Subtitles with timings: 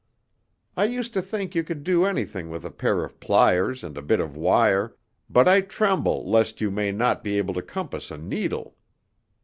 [0.75, 4.01] I used to think you could do anything with a pair of pliers and a
[4.01, 4.95] bit of wire,
[5.29, 8.75] but I tremble lest you may not be able to compass a needle."